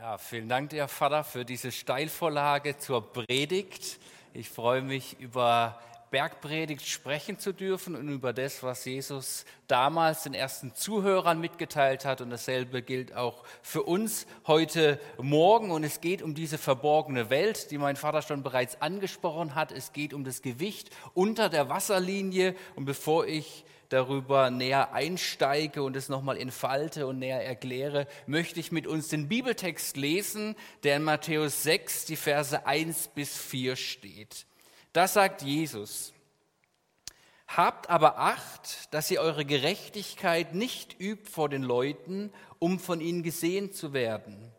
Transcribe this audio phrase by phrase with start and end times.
[0.00, 3.98] Ja, vielen Dank, dir Vater, für diese Steilvorlage zur Predigt.
[4.32, 5.76] Ich freue mich, über
[6.12, 12.20] Bergpredigt sprechen zu dürfen und über das, was Jesus damals den ersten Zuhörern mitgeteilt hat.
[12.20, 15.72] Und dasselbe gilt auch für uns heute Morgen.
[15.72, 19.72] Und es geht um diese verborgene Welt, die mein Vater schon bereits angesprochen hat.
[19.72, 22.54] Es geht um das Gewicht unter der Wasserlinie.
[22.76, 28.72] Und bevor ich darüber näher einsteige und es nochmal entfalte und näher erkläre, möchte ich
[28.72, 34.46] mit uns den Bibeltext lesen, der in Matthäus 6, die Verse 1 bis 4 steht.
[34.92, 36.12] Das sagt Jesus.
[37.48, 43.22] Habt aber Acht, dass ihr eure Gerechtigkeit nicht übt vor den Leuten, um von ihnen
[43.22, 44.52] gesehen zu werden.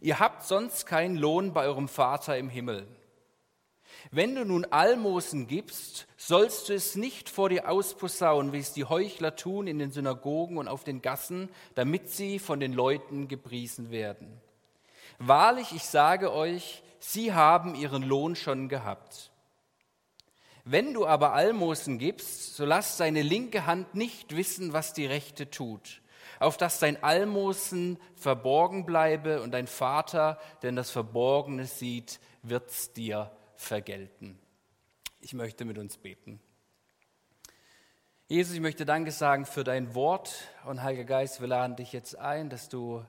[0.00, 2.86] Ihr habt sonst keinen Lohn bei eurem Vater im Himmel.
[4.10, 8.86] Wenn du nun Almosen gibst, sollst du es nicht vor dir ausposaunen, wie es die
[8.86, 13.90] Heuchler tun in den Synagogen und auf den Gassen, damit sie von den Leuten gepriesen
[13.90, 14.40] werden.
[15.18, 19.30] Wahrlich, ich sage euch, sie haben ihren Lohn schon gehabt.
[20.64, 25.50] Wenn du aber Almosen gibst, so lass deine linke Hand nicht wissen, was die rechte
[25.50, 26.00] tut,
[26.40, 33.30] auf dass dein Almosen verborgen bleibe und dein Vater, der das Verborgene sieht, wird's dir
[33.58, 34.38] vergelten.
[35.20, 36.40] Ich möchte mit uns beten.
[38.28, 40.32] Jesus, ich möchte Danke sagen für dein Wort
[40.64, 43.04] und Heiliger Geist, wir laden dich jetzt ein, dass du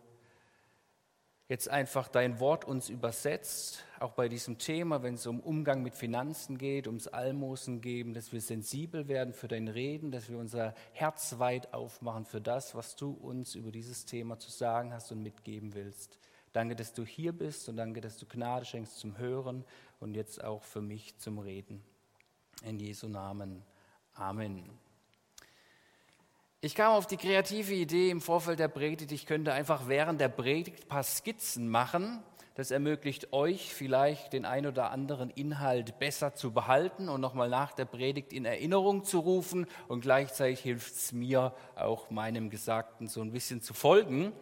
[1.50, 5.94] jetzt einfach dein Wort uns übersetzt, auch bei diesem Thema, wenn es um Umgang mit
[5.94, 10.74] Finanzen geht, ums Almosen geben, dass wir sensibel werden für dein Reden, dass wir unser
[10.94, 15.22] Herz weit aufmachen für das, was du uns über dieses Thema zu sagen hast und
[15.22, 16.18] mitgeben willst.
[16.54, 19.66] Danke, dass du hier bist und danke, dass du Gnade schenkst zum Hören
[20.00, 21.84] und jetzt auch für mich zum Reden.
[22.64, 23.64] In Jesu Namen.
[24.14, 24.70] Amen.
[26.62, 30.28] Ich kam auf die kreative Idee im Vorfeld der Predigt, ich könnte einfach während der
[30.28, 32.22] Predigt ein paar Skizzen machen.
[32.56, 37.72] Das ermöglicht euch vielleicht den ein oder anderen Inhalt besser zu behalten und nochmal nach
[37.72, 39.66] der Predigt in Erinnerung zu rufen.
[39.88, 44.34] Und gleichzeitig hilft es mir auch meinem Gesagten so ein bisschen zu folgen.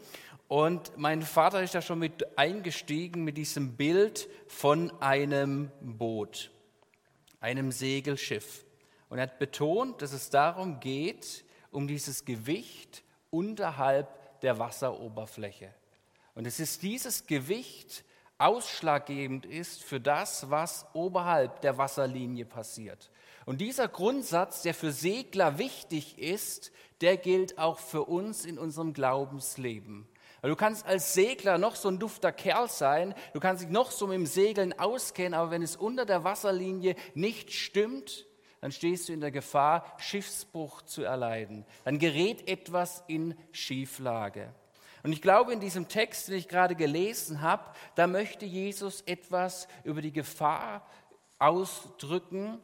[0.47, 6.51] Und mein Vater ist da schon mit eingestiegen mit diesem Bild von einem Boot,
[7.41, 8.65] einem Segelschiff.
[9.09, 15.73] Und er hat betont, dass es darum geht, um dieses Gewicht unterhalb der Wasseroberfläche.
[16.33, 18.05] Und es ist dieses Gewicht
[18.37, 23.09] ausschlaggebend ist für das, was oberhalb der Wasserlinie passiert.
[23.45, 26.71] Und dieser Grundsatz, der für Segler wichtig ist,
[27.01, 30.07] der gilt auch für uns in unserem Glaubensleben.
[30.47, 33.91] Weil du kannst als Segler noch so ein dufter Kerl sein, du kannst dich noch
[33.91, 38.25] so mit dem Segeln auskennen, aber wenn es unter der Wasserlinie nicht stimmt,
[38.61, 41.65] dann stehst du in der Gefahr, Schiffsbruch zu erleiden.
[41.83, 44.53] Dann gerät etwas in Schieflage.
[45.03, 47.65] Und ich glaube, in diesem Text, den ich gerade gelesen habe,
[47.95, 50.87] da möchte Jesus etwas über die Gefahr
[51.39, 52.57] ausdrücken,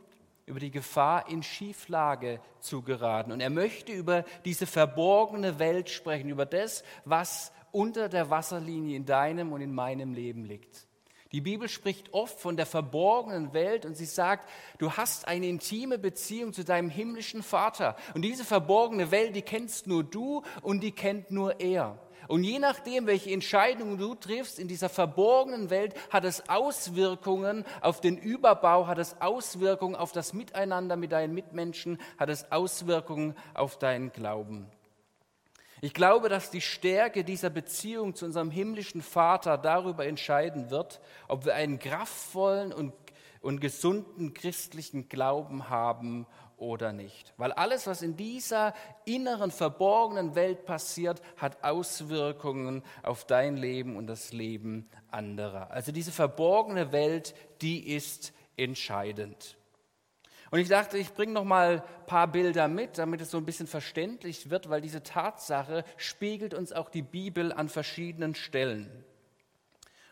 [0.45, 3.33] über die Gefahr, in Schieflage zu geraten.
[3.33, 9.05] Und er möchte über diese verborgene Welt sprechen, über das, was unter der Wasserlinie in
[9.05, 10.87] deinem und in meinem Leben liegt.
[11.33, 14.47] Die Bibel spricht oft von der verborgenen Welt und sie sagt,
[14.77, 17.95] du hast eine intime Beziehung zu deinem himmlischen Vater.
[18.13, 21.97] Und diese verborgene Welt, die kennst nur du und die kennt nur er.
[22.27, 27.99] Und je nachdem, welche Entscheidungen du triffst in dieser verborgenen Welt, hat es Auswirkungen auf
[27.99, 33.77] den Überbau, hat es Auswirkungen auf das Miteinander mit deinen Mitmenschen, hat es Auswirkungen auf
[33.79, 34.67] deinen Glauben.
[35.83, 41.43] Ich glaube, dass die Stärke dieser Beziehung zu unserem himmlischen Vater darüber entscheiden wird, ob
[41.43, 42.93] wir einen kraftvollen und,
[43.41, 47.33] und gesunden christlichen Glauben haben oder nicht.
[47.35, 48.73] Weil alles, was in dieser
[49.03, 55.69] inneren, verborgenen Welt passiert, hat Auswirkungen auf dein Leben und das Leben anderer.
[55.71, 59.57] Also diese verborgene Welt, die ist entscheidend.
[60.53, 63.45] Und ich dachte, ich bringe noch mal ein paar Bilder mit, damit es so ein
[63.45, 69.03] bisschen verständlich wird, weil diese Tatsache spiegelt uns auch die Bibel an verschiedenen Stellen.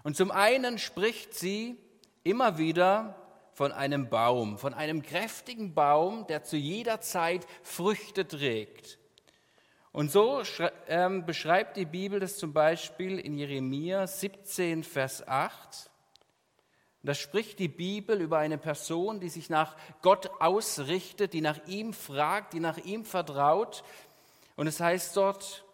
[0.02, 1.78] Und zum einen spricht sie
[2.24, 3.16] immer wieder
[3.54, 8.98] von einem Baum, von einem kräftigen Baum, der zu jeder Zeit Früchte trägt.
[9.92, 10.42] Und so
[10.88, 15.91] ähm, beschreibt die Bibel das zum Beispiel in Jeremia 17, Vers 8.
[17.04, 21.94] Da spricht die Bibel über eine Person, die sich nach Gott ausrichtet, die nach ihm
[21.94, 23.84] fragt, die nach ihm vertraut.
[24.56, 25.66] Und es heißt dort,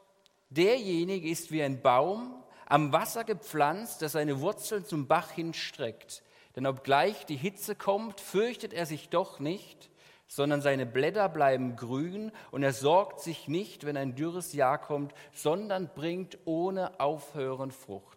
[0.49, 6.23] derjenige ist wie ein Baum am Wasser gepflanzt, der seine Wurzeln zum Bach hinstreckt.
[6.55, 9.89] Denn obgleich die Hitze kommt, fürchtet er sich doch nicht,
[10.27, 15.13] sondern seine Blätter bleiben grün und er sorgt sich nicht, wenn ein dürres Jahr kommt,
[15.33, 18.16] sondern bringt ohne Aufhören Frucht.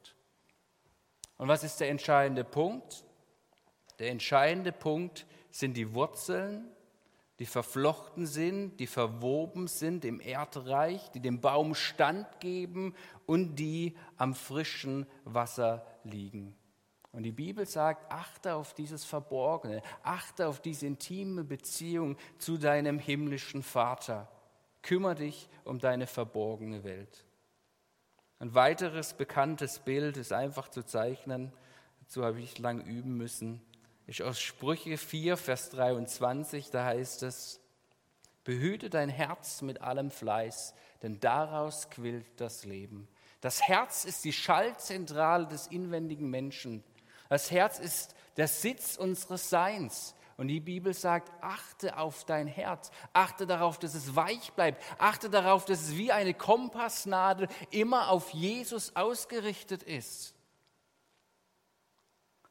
[1.40, 3.02] Und was ist der entscheidende Punkt?
[3.98, 6.68] Der entscheidende Punkt sind die Wurzeln,
[7.38, 12.94] die verflochten sind, die verwoben sind im Erdreich, die dem Baum Stand geben
[13.24, 16.54] und die am frischen Wasser liegen.
[17.10, 22.98] Und die Bibel sagt, achte auf dieses Verborgene, achte auf diese intime Beziehung zu deinem
[22.98, 24.28] himmlischen Vater.
[24.82, 27.24] Kümmere dich um deine verborgene Welt.
[28.40, 31.52] Ein weiteres bekanntes Bild ist einfach zu zeichnen,
[32.00, 33.60] dazu habe ich lang üben müssen,
[34.06, 37.60] ist aus Sprüche 4, Vers 23, da heißt es,
[38.42, 40.72] behüte dein Herz mit allem Fleiß,
[41.02, 43.08] denn daraus quillt das Leben.
[43.42, 46.82] Das Herz ist die Schaltzentrale des inwendigen Menschen.
[47.28, 50.14] Das Herz ist der Sitz unseres Seins.
[50.40, 55.28] Und die Bibel sagt, achte auf dein Herz, achte darauf, dass es weich bleibt, achte
[55.28, 60.34] darauf, dass es wie eine Kompassnadel immer auf Jesus ausgerichtet ist.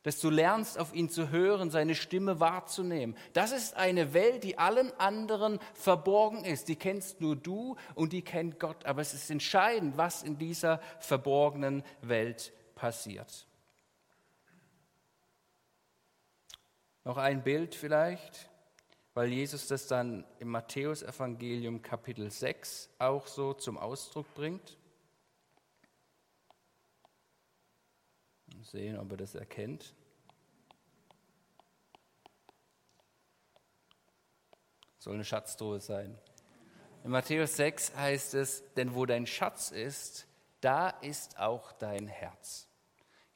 [0.03, 3.17] Dass du lernst, auf ihn zu hören, seine Stimme wahrzunehmen.
[3.33, 6.67] Das ist eine Welt, die allen anderen verborgen ist.
[6.67, 8.85] Die kennst nur du und die kennt Gott.
[8.85, 13.48] Aber es ist entscheidend, was in dieser verborgenen Welt passiert.
[17.09, 18.51] Noch ein Bild vielleicht,
[19.15, 24.77] weil Jesus das dann im Matthäusevangelium Kapitel 6 auch so zum Ausdruck bringt.
[28.53, 29.95] Mal sehen, ob er das erkennt.
[34.99, 36.15] Soll eine Schatztruhe sein.
[37.03, 40.27] In Matthäus 6 heißt es, denn wo dein Schatz ist,
[40.61, 42.68] da ist auch dein Herz.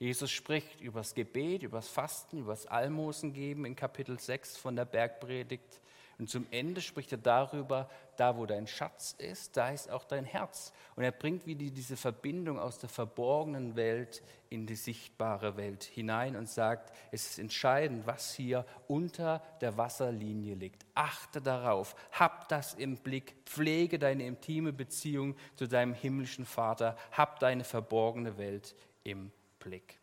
[0.03, 4.57] Jesus spricht über das Gebet, über das Fasten, über das Almosen geben in Kapitel 6
[4.57, 5.79] von der Bergpredigt.
[6.19, 10.25] Und zum Ende spricht er darüber, da wo dein Schatz ist, da ist auch dein
[10.25, 10.73] Herz.
[10.97, 16.35] Und er bringt wieder diese Verbindung aus der verborgenen Welt in die sichtbare Welt hinein
[16.35, 20.85] und sagt, es ist entscheidend, was hier unter der Wasserlinie liegt.
[20.95, 27.39] Achte darauf, hab das im Blick, pflege deine intime Beziehung zu deinem himmlischen Vater, hab
[27.39, 29.43] deine verborgene Welt im Blick.
[29.63, 30.00] Blick.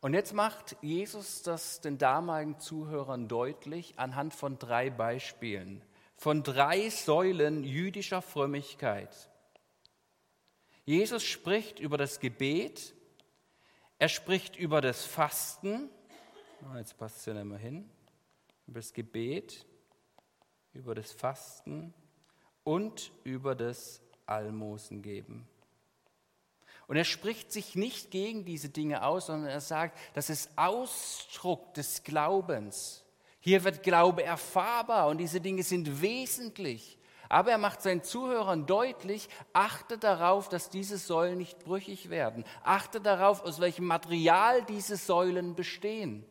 [0.00, 5.82] Und jetzt macht Jesus das den damaligen Zuhörern deutlich anhand von drei Beispielen,
[6.16, 9.30] von drei Säulen jüdischer Frömmigkeit.
[10.84, 12.94] Jesus spricht über das Gebet,
[13.98, 15.90] er spricht über das Fasten,
[16.62, 17.90] oh, jetzt passt es ja nicht mehr hin,
[18.66, 19.66] über das Gebet,
[20.72, 21.92] über das Fasten
[22.62, 25.48] und über das Almosen geben.
[26.86, 31.74] Und er spricht sich nicht gegen diese Dinge aus, sondern er sagt, das ist Ausdruck
[31.74, 33.04] des Glaubens.
[33.40, 36.98] Hier wird Glaube erfahrbar und diese Dinge sind wesentlich.
[37.28, 42.44] Aber er macht seinen Zuhörern deutlich, achte darauf, dass diese Säulen nicht brüchig werden.
[42.62, 46.24] Achte darauf, aus welchem Material diese Säulen bestehen.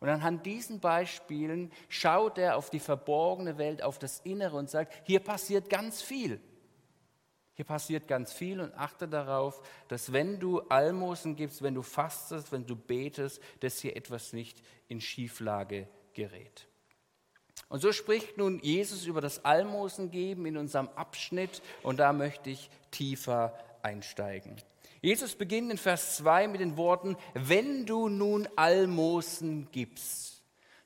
[0.00, 4.92] Und anhand diesen Beispielen schaut er auf die verborgene Welt, auf das Innere und sagt,
[5.04, 6.40] hier passiert ganz viel.
[7.54, 12.50] Hier passiert ganz viel und achte darauf, dass wenn du Almosen gibst, wenn du fastest,
[12.50, 16.66] wenn du betest, dass hier etwas nicht in Schieflage gerät.
[17.68, 22.70] Und so spricht nun Jesus über das Almosengeben in unserem Abschnitt und da möchte ich
[22.90, 24.56] tiefer einsteigen.
[25.00, 30.33] Jesus beginnt in Vers 2 mit den Worten, wenn du nun Almosen gibst.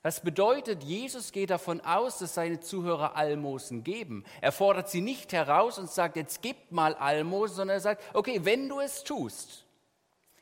[0.01, 4.23] Das bedeutet, Jesus geht davon aus, dass seine Zuhörer Almosen geben.
[4.39, 8.41] Er fordert sie nicht heraus und sagt, jetzt gib mal Almosen, sondern er sagt, okay,
[8.43, 9.65] wenn du es tust.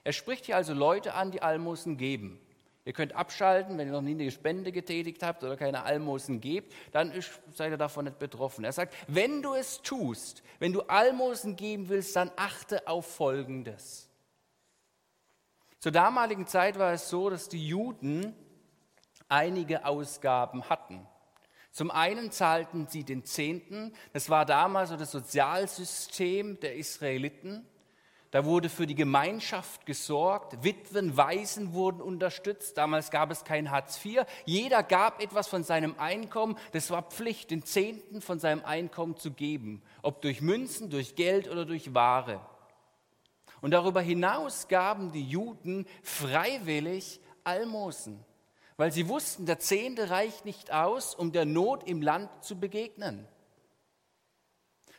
[0.03, 2.39] Er spricht hier also Leute an, die Almosen geben.
[2.85, 6.73] Ihr könnt abschalten, wenn ihr noch nie eine Spende getätigt habt oder keine Almosen gebt,
[6.93, 7.11] dann
[7.53, 8.63] seid ihr davon nicht betroffen.
[8.63, 14.07] Er sagt, wenn du es tust, wenn du Almosen geben willst, dann achte auf Folgendes.
[15.79, 18.33] Zur damaligen Zeit war es so, dass die Juden
[19.29, 21.05] einige Ausgaben hatten.
[21.71, 27.67] Zum einen zahlten sie den Zehnten, das war damals so das Sozialsystem der Israeliten.
[28.31, 32.77] Da wurde für die Gemeinschaft gesorgt, Witwen, Waisen wurden unterstützt.
[32.77, 34.25] Damals gab es kein Hartz IV.
[34.45, 36.57] Jeder gab etwas von seinem Einkommen.
[36.73, 41.47] Das war Pflicht, den Zehnten von seinem Einkommen zu geben, ob durch Münzen, durch Geld
[41.47, 42.41] oder durch Ware.
[43.61, 48.25] Und darüber hinaus gaben die Juden freiwillig Almosen
[48.77, 53.27] weil sie wussten, der Zehnte reicht nicht aus, um der Not im Land zu begegnen.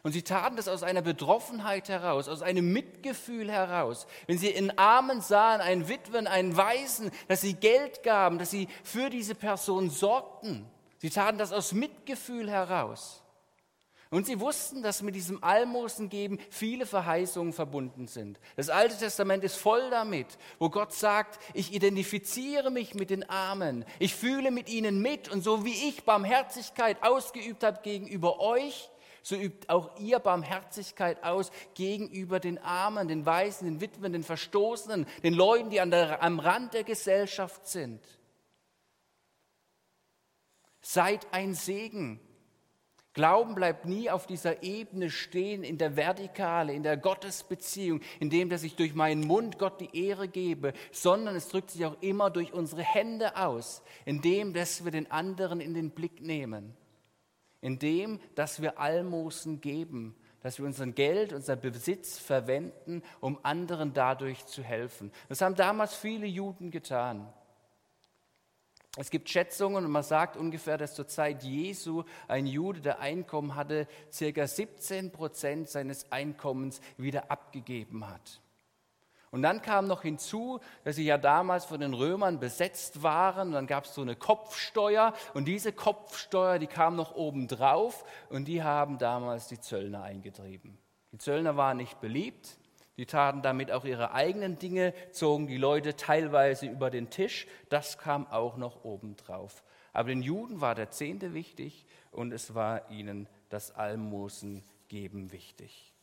[0.02, 4.06] Und sie taten das aus einer Betroffenheit heraus, aus einem Mitgefühl heraus.
[4.26, 8.68] Wenn sie in Armen sahen, einen Witwen, einen Waisen, dass sie Geld gaben, dass sie
[8.84, 10.66] für diese Person sorgten.
[10.98, 13.22] Sie taten das aus Mitgefühl heraus.
[14.10, 18.40] Und sie wussten, dass mit diesem Almosengeben viele Verheißungen verbunden sind.
[18.56, 23.84] Das Alte Testament ist voll damit, wo Gott sagt, ich identifiziere mich mit den Armen,
[23.98, 28.90] ich fühle mit ihnen mit und so wie ich Barmherzigkeit ausgeübt habe gegenüber euch,
[29.22, 35.06] so übt auch ihr Barmherzigkeit aus gegenüber den Armen, den Weisen, den Witwen, den Verstoßenen,
[35.22, 38.00] den Leuten, die der, am Rand der Gesellschaft sind.
[40.80, 42.20] Seid ein Segen
[43.18, 48.48] Glauben bleibt nie auf dieser Ebene stehen, in der Vertikale, in der Gottesbeziehung, in dem,
[48.48, 52.30] dass ich durch meinen Mund Gott die Ehre gebe, sondern es drückt sich auch immer
[52.30, 56.76] durch unsere Hände aus, in dem, dass wir den anderen in den Blick nehmen,
[57.60, 63.94] in dem, dass wir Almosen geben, dass wir unseren Geld, unser Besitz verwenden, um anderen
[63.94, 65.10] dadurch zu helfen.
[65.28, 67.26] Das haben damals viele Juden getan.
[68.96, 73.54] Es gibt Schätzungen und man sagt ungefähr, dass zur Zeit Jesu ein Jude, der Einkommen
[73.54, 78.40] hatte, circa 17 Prozent seines Einkommens wieder abgegeben hat.
[79.30, 83.48] Und dann kam noch hinzu, dass sie ja damals von den Römern besetzt waren.
[83.48, 85.12] Und dann gab es so eine Kopfsteuer.
[85.34, 88.04] Und diese Kopfsteuer, die kam noch obendrauf.
[88.30, 90.78] Und die haben damals die Zöllner eingetrieben.
[91.12, 92.58] Die Zöllner waren nicht beliebt.
[92.98, 97.46] Die taten damit auch ihre eigenen Dinge, zogen die Leute teilweise über den Tisch.
[97.68, 99.62] Das kam auch noch obendrauf.
[99.92, 105.94] Aber den Juden war der Zehnte wichtig und es war ihnen das Almosengeben wichtig.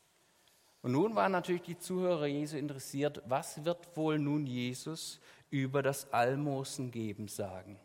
[0.81, 6.13] Und nun waren natürlich die Zuhörer Jesu interessiert, was wird wohl nun Jesus über das
[6.13, 7.77] Almosengeben sagen?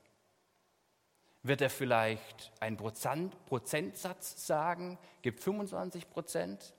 [1.43, 6.75] Wird er vielleicht einen Prozentsatz sagen, gibt 25 Prozent?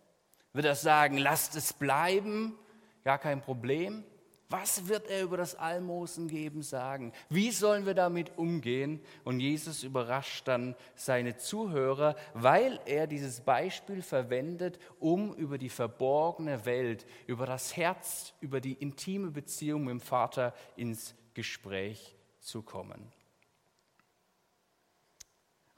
[0.53, 2.57] Wird er sagen, lasst es bleiben?
[3.03, 4.03] Gar kein Problem.
[4.51, 7.13] Was wird er über das Almosen geben sagen?
[7.29, 8.99] Wie sollen wir damit umgehen?
[9.23, 16.65] Und Jesus überrascht dann seine Zuhörer, weil er dieses Beispiel verwendet, um über die verborgene
[16.65, 23.09] Welt, über das Herz, über die intime Beziehung mit dem Vater ins Gespräch zu kommen.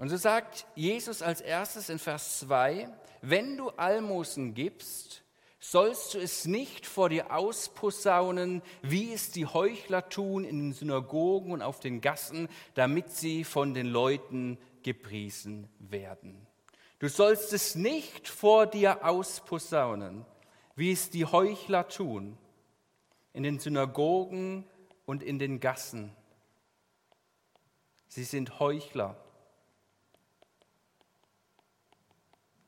[0.04, 2.90] Und so sagt Jesus als erstes in Vers 2,
[3.22, 5.24] wenn du Almosen gibst,
[5.62, 11.54] sollst du es nicht vor dir ausposaunen, wie es die Heuchler tun in den Synagogen
[11.54, 16.48] und auf den Gassen, damit sie von den Leuten gepriesen werden.
[17.00, 20.26] Du sollst es nicht vor dir ausposaunen,
[20.76, 22.38] wie es die Heuchler tun
[23.32, 24.66] in den Synagogen
[25.06, 26.14] und in den Gassen.
[28.10, 29.23] Sie sind Heuchler.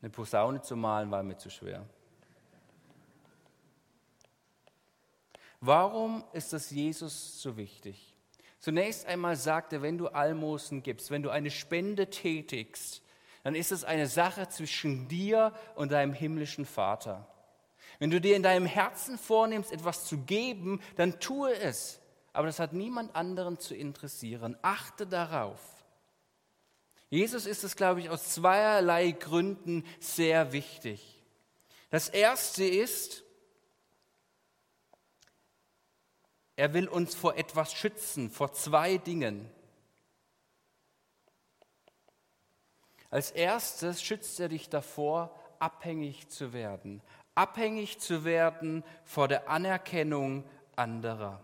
[0.06, 1.84] Eine Posaune zu malen war mir zu schwer.
[5.60, 8.14] Warum ist das Jesus so wichtig?
[8.60, 13.02] Zunächst einmal sagt er, wenn du Almosen gibst, wenn du eine Spende tätigst,
[13.42, 17.26] dann ist es eine Sache zwischen dir und deinem himmlischen Vater.
[17.98, 22.00] Wenn du dir in deinem Herzen vornimmst, etwas zu geben, dann tue es.
[22.32, 24.56] Aber das hat niemand anderen zu interessieren.
[24.62, 25.75] Achte darauf.
[27.16, 31.24] Jesus ist es, glaube ich, aus zweierlei Gründen sehr wichtig.
[31.90, 33.24] Das erste ist,
[36.58, 39.50] er will uns vor etwas schützen, vor zwei Dingen.
[43.10, 47.02] Als erstes schützt er dich davor, abhängig zu werden,
[47.34, 50.44] abhängig zu werden vor der Anerkennung
[50.76, 51.42] anderer.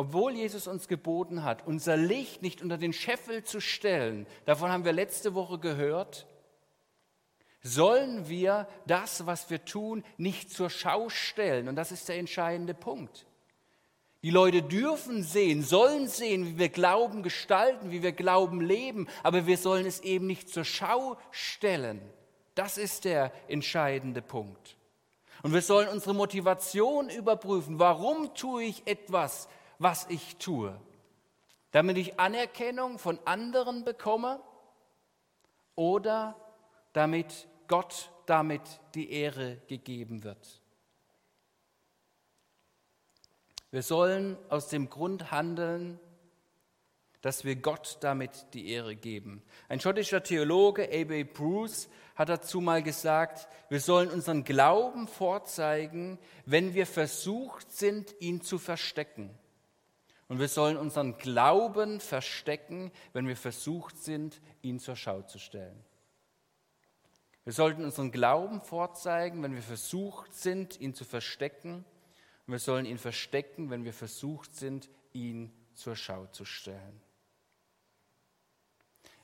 [0.00, 4.86] Obwohl Jesus uns geboten hat, unser Licht nicht unter den Scheffel zu stellen, davon haben
[4.86, 6.26] wir letzte Woche gehört,
[7.62, 11.68] sollen wir das, was wir tun, nicht zur Schau stellen.
[11.68, 13.26] Und das ist der entscheidende Punkt.
[14.22, 19.46] Die Leute dürfen sehen, sollen sehen, wie wir Glauben gestalten, wie wir Glauben leben, aber
[19.46, 22.00] wir sollen es eben nicht zur Schau stellen.
[22.54, 24.78] Das ist der entscheidende Punkt.
[25.42, 27.78] Und wir sollen unsere Motivation überprüfen.
[27.78, 29.46] Warum tue ich etwas,
[29.80, 30.78] was ich tue,
[31.72, 34.40] damit ich Anerkennung von anderen bekomme
[35.74, 36.36] oder
[36.92, 38.62] damit Gott damit
[38.94, 40.60] die Ehre gegeben wird.
[43.70, 45.98] Wir sollen aus dem Grund handeln,
[47.22, 49.42] dass wir Gott damit die Ehre geben.
[49.68, 51.24] Ein schottischer Theologe, A.B.
[51.24, 58.42] Bruce, hat dazu mal gesagt, wir sollen unseren Glauben vorzeigen, wenn wir versucht sind, ihn
[58.42, 59.30] zu verstecken.
[60.30, 65.84] Und wir sollen unseren Glauben verstecken, wenn wir versucht sind, ihn zur Schau zu stellen.
[67.42, 71.84] Wir sollten unseren Glauben vorzeigen, wenn wir versucht sind, ihn zu verstecken.
[72.46, 77.02] Und wir sollen ihn verstecken, wenn wir versucht sind, ihn zur Schau zu stellen.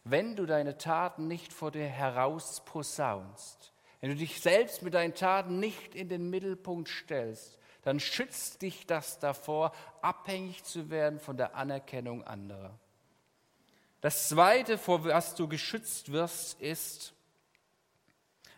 [0.03, 5.61] wenn du deine Taten nicht vor dir herausposaunst, wenn du dich selbst mit deinen Taten
[5.61, 9.71] nicht in den Mittelpunkt stellst, dann schützt dich das davor,
[10.03, 12.77] abhängig zu werden von der Anerkennung anderer.
[14.01, 17.15] Das Zweite, vor was du geschützt wirst, ist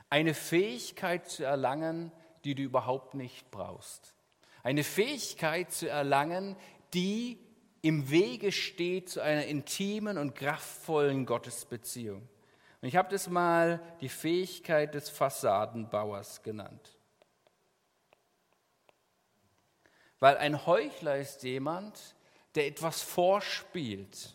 [0.09, 2.11] eine Fähigkeit zu erlangen,
[2.45, 4.15] die du überhaupt nicht brauchst.
[4.63, 6.57] Eine Fähigkeit zu erlangen,
[6.95, 7.39] die
[7.83, 12.27] im Wege steht zu einer intimen und kraftvollen Gottesbeziehung.
[12.81, 16.98] Und ich habe das mal die Fähigkeit des Fassadenbauers genannt.
[20.21, 22.15] Weil ein Heuchler ist jemand,
[22.55, 24.35] der etwas vorspielt.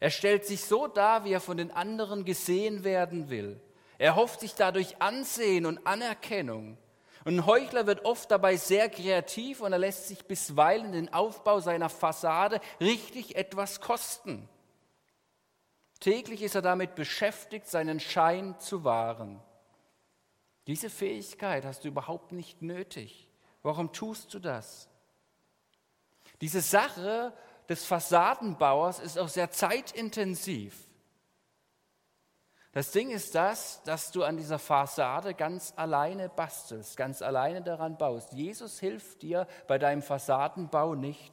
[0.00, 3.60] Er stellt sich so dar, wie er von den anderen gesehen werden will.
[3.98, 6.78] Er hofft sich dadurch Ansehen und Anerkennung.
[7.24, 11.60] Und ein Heuchler wird oft dabei sehr kreativ und er lässt sich bisweilen den Aufbau
[11.60, 14.48] seiner Fassade richtig etwas kosten.
[16.00, 19.40] Täglich ist er damit beschäftigt, seinen Schein zu wahren.
[20.66, 23.30] Diese Fähigkeit hast du überhaupt nicht nötig.
[23.62, 24.90] Warum tust du das?
[26.40, 27.32] Diese Sache
[27.68, 30.74] des Fassadenbauers ist auch sehr zeitintensiv.
[32.72, 37.96] Das Ding ist das, dass du an dieser Fassade ganz alleine bastelst, ganz alleine daran
[37.96, 38.32] baust.
[38.32, 41.32] Jesus hilft dir bei deinem Fassadenbau nicht.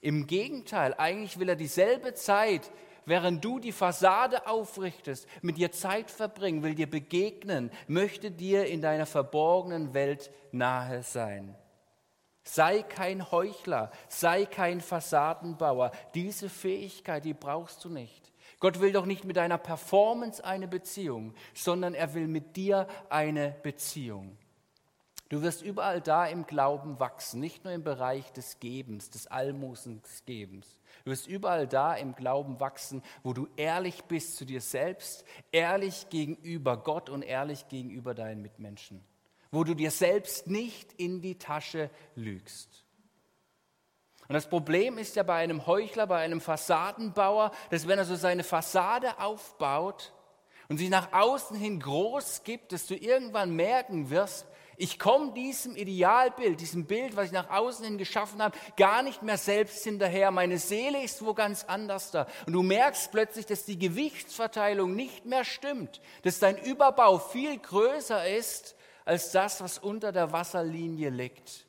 [0.00, 2.70] Im Gegenteil, eigentlich will er dieselbe Zeit,
[3.04, 8.80] während du die Fassade aufrichtest, mit dir Zeit verbringen, will dir begegnen, möchte dir in
[8.80, 11.54] deiner verborgenen Welt nahe sein.
[12.48, 15.90] Sei kein Heuchler, sei kein Fassadenbauer.
[16.14, 18.32] Diese Fähigkeit, die brauchst du nicht.
[18.60, 23.56] Gott will doch nicht mit deiner Performance eine Beziehung, sondern er will mit dir eine
[23.64, 24.38] Beziehung.
[25.28, 30.78] Du wirst überall da im Glauben wachsen, nicht nur im Bereich des Gebens, des Almosensgebens.
[31.04, 36.10] Du wirst überall da im Glauben wachsen, wo du ehrlich bist zu dir selbst, ehrlich
[36.10, 39.04] gegenüber Gott und ehrlich gegenüber deinen Mitmenschen.
[39.50, 42.86] Wo du dir selbst nicht in die Tasche lügst.
[44.28, 48.16] Und das Problem ist ja bei einem Heuchler, bei einem Fassadenbauer, dass wenn er so
[48.16, 50.12] seine Fassade aufbaut
[50.68, 54.46] und sich nach außen hin groß gibt, dass du irgendwann merken wirst,
[54.78, 59.22] ich komme diesem Idealbild, diesem Bild, was ich nach außen hin geschaffen habe, gar nicht
[59.22, 60.30] mehr selbst hinterher.
[60.30, 62.26] Meine Seele ist wo ganz anders da.
[62.46, 68.28] Und du merkst plötzlich, dass die Gewichtsverteilung nicht mehr stimmt, dass dein Überbau viel größer
[68.28, 68.76] ist
[69.06, 71.64] als das, was unter der Wasserlinie liegt.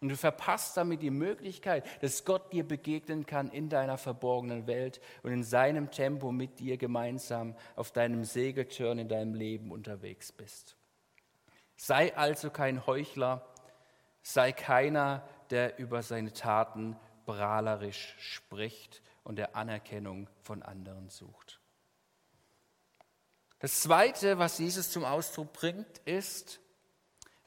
[0.00, 5.00] Und du verpasst damit die Möglichkeit, dass Gott dir begegnen kann in deiner verborgenen Welt
[5.22, 10.76] und in seinem Tempo mit dir gemeinsam auf deinem Segeltörn in deinem Leben unterwegs bist.
[11.76, 13.46] Sei also kein Heuchler,
[14.22, 21.60] sei keiner, der über seine Taten prahlerisch spricht und der Anerkennung von anderen sucht.
[23.64, 26.60] Das Zweite, was Jesus zum Ausdruck bringt, ist,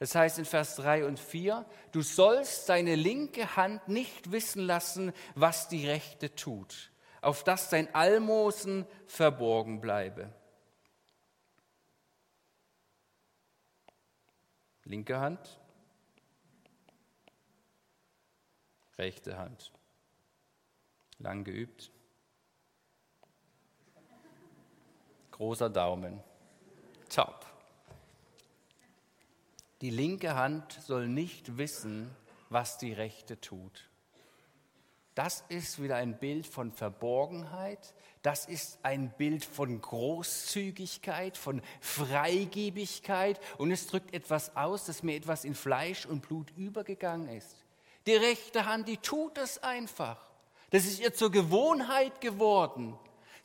[0.00, 5.12] das heißt in Vers 3 und 4, du sollst deine linke Hand nicht wissen lassen,
[5.36, 10.34] was die rechte tut, auf dass dein Almosen verborgen bleibe.
[14.82, 15.60] Linke Hand,
[18.98, 19.72] rechte Hand.
[21.20, 21.92] Lang geübt.
[25.38, 26.20] Großer Daumen.
[27.08, 27.46] Top.
[29.80, 32.10] Die linke Hand soll nicht wissen,
[32.50, 33.88] was die rechte tut.
[35.14, 43.40] Das ist wieder ein Bild von Verborgenheit, das ist ein Bild von Großzügigkeit, von Freigebigkeit
[43.58, 47.64] und es drückt etwas aus, dass mir etwas in Fleisch und Blut übergegangen ist.
[48.06, 50.18] Die rechte Hand, die tut es einfach.
[50.70, 52.98] Das ist ihr zur Gewohnheit geworden.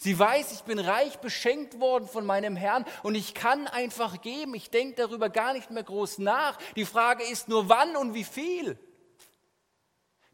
[0.03, 4.53] Sie weiß, ich bin reich beschenkt worden von meinem Herrn und ich kann einfach geben.
[4.53, 6.57] Ich denke darüber gar nicht mehr groß nach.
[6.75, 8.77] Die Frage ist nur, wann und wie viel.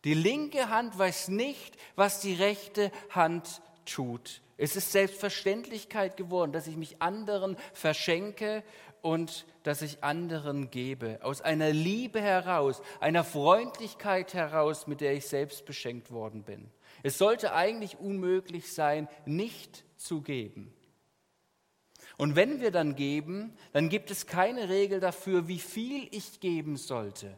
[0.06, 4.42] Die linke Hand weiß nicht, was die rechte Hand tut.
[4.58, 8.64] Es ist Selbstverständlichkeit geworden, dass ich mich anderen verschenke
[9.04, 11.20] und dass ich anderen gebe.
[11.22, 16.72] Aus einer Liebe heraus, einer Freundlichkeit heraus, mit der ich selbst beschenkt worden bin.
[17.04, 20.74] Es sollte eigentlich unmöglich sein, nicht zu geben.
[22.18, 26.76] Und wenn wir dann geben, dann gibt es keine Regel dafür, wie viel ich geben
[26.76, 27.38] sollte.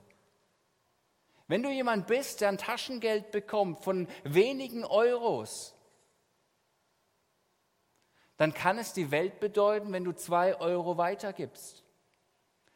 [1.47, 5.75] Wenn du jemand bist, der ein Taschengeld bekommt von wenigen Euros,
[8.37, 11.83] dann kann es die Welt bedeuten, wenn du zwei Euro weitergibst.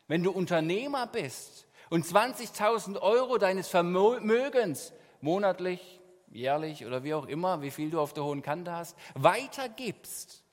[0.07, 5.99] Wenn du Unternehmer bist und 20.000 Euro deines Vermögens monatlich
[6.35, 10.43] jährlich oder wie auch immer, wie viel du auf der hohen Kante hast, weitergibst,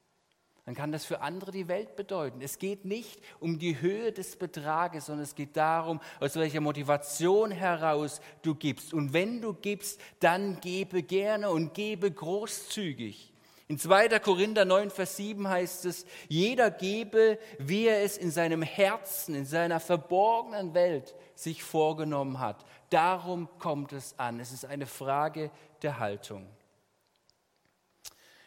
[0.64, 2.40] dann kann das für andere die Welt bedeuten.
[2.40, 7.50] Es geht nicht um die Höhe des Betrages, sondern es geht darum, aus welcher Motivation
[7.50, 8.94] heraus du gibst.
[8.94, 13.32] Und wenn du gibst, dann gebe gerne und gebe großzügig.
[13.66, 14.20] In 2.
[14.20, 19.46] Korinther 9, Vers 7 heißt es, jeder gebe, wie er es in seinem Herzen, in
[19.46, 22.64] seiner verborgenen Welt sich vorgenommen hat.
[22.90, 24.38] Darum kommt es an.
[24.38, 25.50] Es ist eine Frage
[25.82, 26.48] der Haltung.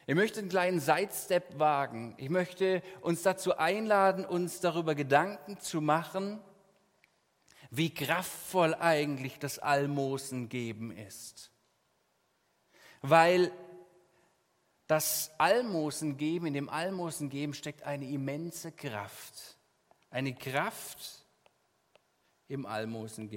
[0.08, 2.14] Ich möchte einen kleinen Sidestep wagen.
[2.18, 6.40] Ich möchte uns dazu einladen, uns darüber Gedanken zu machen,
[7.72, 11.52] wie kraftvoll eigentlich das Almosen geben ist.
[13.02, 13.52] Weil
[14.86, 19.58] das Almosen geben, in dem Almosen geben steckt eine immense Kraft.
[20.12, 21.26] Eine Kraft
[22.48, 23.30] im Almosen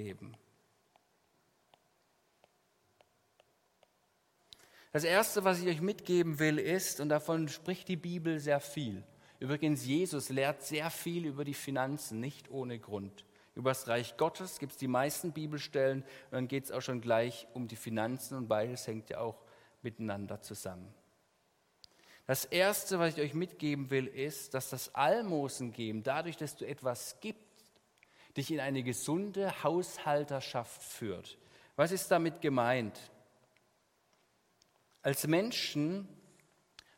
[4.91, 9.03] Das Erste, was ich euch mitgeben will, ist, und davon spricht die Bibel sehr viel.
[9.39, 13.23] Übrigens, Jesus lehrt sehr viel über die Finanzen, nicht ohne Grund.
[13.53, 17.01] Über das Reich Gottes gibt es die meisten Bibelstellen und dann geht es auch schon
[17.01, 19.43] gleich um die Finanzen und beides hängt ja auch
[19.81, 20.93] miteinander zusammen.
[22.25, 26.65] Das Erste, was ich euch mitgeben will, ist, dass das Almosen geben, dadurch, dass du
[26.65, 27.73] etwas gibst,
[28.37, 31.37] dich in eine gesunde Haushalterschaft führt.
[31.75, 32.99] Was ist damit gemeint?
[35.01, 36.07] Als Menschen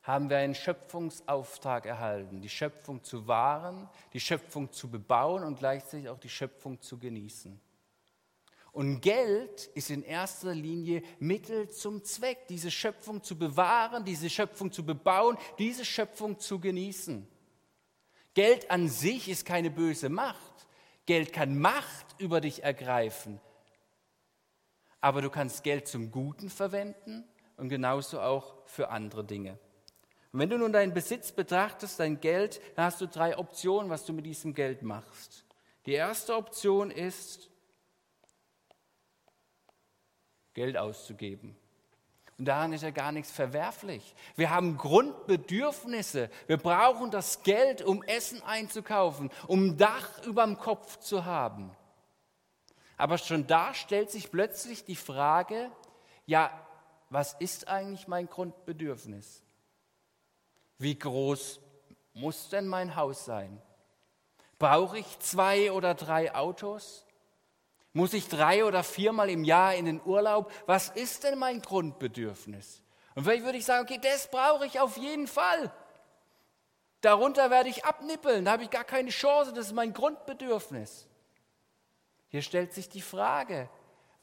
[0.04, 6.10] haben wir einen Schöpfungsauftrag erhalten, die Schöpfung zu wahren, die Schöpfung zu bebauen und gleichzeitig
[6.10, 7.60] auch die Schöpfung zu genießen.
[8.72, 14.72] Und Geld ist in erster Linie Mittel zum Zweck, diese Schöpfung zu bewahren, diese Schöpfung
[14.72, 17.28] zu bebauen, diese Schöpfung zu genießen.
[18.34, 20.68] Geld an sich ist keine böse Macht.
[21.06, 23.42] Geld kann Macht über dich ergreifen.
[25.02, 27.26] Aber du kannst Geld zum Guten verwenden
[27.62, 29.60] und genauso auch für andere Dinge.
[30.32, 34.04] Und wenn du nun deinen Besitz betrachtest, dein Geld, dann hast du drei Optionen, was
[34.04, 35.46] du mit diesem Geld machst.
[35.86, 37.52] Die erste Option ist,
[40.56, 41.56] Geld auszugeben.
[42.40, 44.16] Und daran ist ja gar nichts verwerflich.
[44.36, 46.32] Wir haben Grundbedürfnisse.
[46.48, 51.70] Wir brauchen das Geld, um Essen einzukaufen, um ein Dach über dem Kopf zu haben.
[52.98, 55.72] Aber schon da stellt sich plötzlich die Frage,
[56.26, 56.52] ja,
[57.12, 59.44] was ist eigentlich mein Grundbedürfnis?
[60.78, 61.60] Wie groß
[62.14, 63.62] muss denn mein Haus sein?
[64.58, 67.06] Brauche ich zwei oder drei Autos?
[67.92, 70.54] Muss ich drei oder viermal im Jahr in den Urlaub?
[70.68, 72.82] Was ist denn mein Grundbedürfnis?
[73.14, 75.70] Und vielleicht würde ich sagen, okay, das brauche ich auf jeden Fall.
[77.02, 81.10] Darunter werde ich abnippeln, da habe ich gar keine Chance, das ist mein Grundbedürfnis.
[82.30, 83.70] Hier stellt sich die Frage,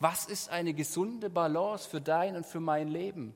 [0.00, 3.34] was ist eine gesunde Balance für dein und für mein Leben?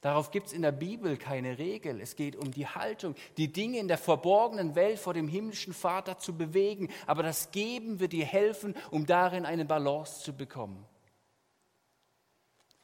[0.00, 2.00] Darauf gibt es in der Bibel keine Regel.
[2.00, 6.18] Es geht um die Haltung, die Dinge in der verborgenen Welt vor dem himmlischen Vater
[6.18, 6.88] zu bewegen.
[7.06, 10.84] Aber das Geben wird dir helfen, um darin eine Balance zu bekommen.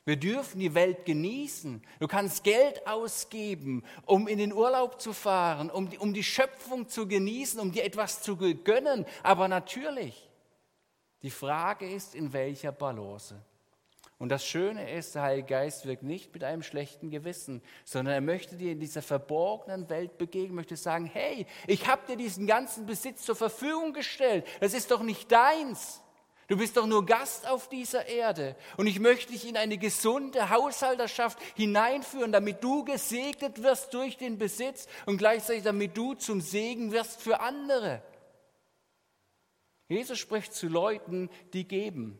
[0.06, 1.82] Wir dürfen die Welt genießen.
[1.98, 6.88] Du kannst Geld ausgeben, um in den Urlaub zu fahren, um die, um die Schöpfung
[6.88, 9.06] zu genießen, um dir etwas zu gönnen.
[9.22, 10.28] Aber natürlich,
[11.24, 13.34] die Frage ist, in welcher Balance.
[14.18, 18.20] Und das Schöne ist, der Heilige Geist wirkt nicht mit einem schlechten Gewissen, sondern er
[18.20, 22.84] möchte dir in dieser verborgenen Welt begegnen, möchte sagen, hey, ich habe dir diesen ganzen
[22.84, 24.46] Besitz zur Verfügung gestellt.
[24.60, 26.02] Das ist doch nicht deins.
[26.46, 28.54] Du bist doch nur Gast auf dieser Erde.
[28.76, 34.36] Und ich möchte dich in eine gesunde Haushalterschaft hineinführen, damit du gesegnet wirst durch den
[34.36, 38.02] Besitz und gleichzeitig damit du zum Segen wirst für andere.
[39.88, 42.18] Jesus spricht zu Leuten, die geben.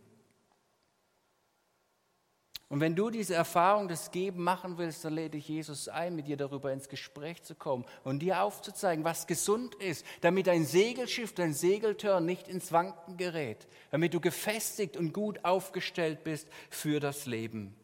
[2.69, 6.27] Und wenn du diese Erfahrung des Geben machen willst, dann lädt dich Jesus ein, mit
[6.27, 11.35] dir darüber ins Gespräch zu kommen und dir aufzuzeigen, was gesund ist, damit dein Segelschiff,
[11.35, 17.27] dein Segeltörn nicht ins Wanken gerät, damit du gefestigt und gut aufgestellt bist für das
[17.27, 17.77] Leben.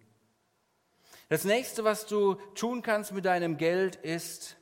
[1.29, 4.57] Das nächste, was du tun kannst mit deinem Geld, ist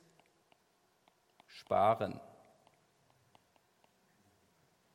[1.47, 2.21] sparen.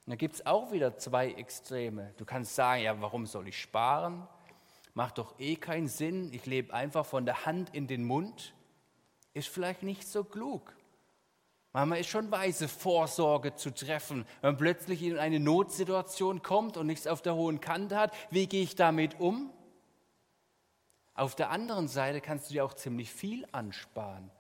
[0.07, 2.13] Und da gibt es auch wieder zwei Extreme.
[2.19, 4.27] Du kannst sagen, ja, warum soll ich sparen?
[4.93, 6.33] Macht doch eh keinen Sinn.
[6.33, 8.55] Ich lebe einfach von der Hand in den Mund.
[9.33, 10.77] Ist vielleicht nicht so klug.
[11.73, 14.27] Manchmal ist schon weise, Vorsorge zu treffen.
[14.43, 18.63] Wenn plötzlich in eine Notsituation kommt und nichts auf der hohen Kante hat, wie gehe
[18.63, 19.51] ich damit um?
[21.15, 24.31] Auf der anderen Seite kannst du dir auch ziemlich viel ansparen.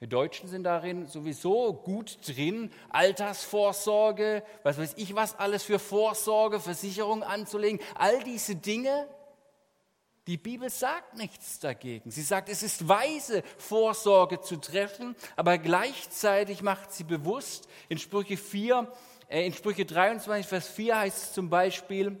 [0.00, 6.58] Wir Deutschen sind darin sowieso gut drin, Altersvorsorge, was weiß ich was alles für Vorsorge,
[6.58, 7.80] Versicherung anzulegen.
[7.96, 9.06] All diese Dinge,
[10.26, 12.10] Die Bibel sagt nichts dagegen.
[12.10, 18.36] Sie sagt, es ist weise, Vorsorge zu treffen, aber gleichzeitig macht sie bewusst, in Sprüche
[18.36, 18.90] 4,
[19.28, 22.16] äh, in Sprüche 23, Vers 4 heißt es zum Beispiel,